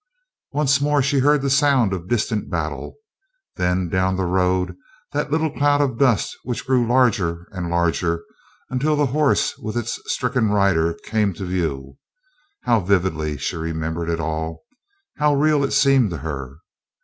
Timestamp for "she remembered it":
13.37-14.19